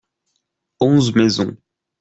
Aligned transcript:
Onze 0.79 1.11
maisons. 1.13 1.55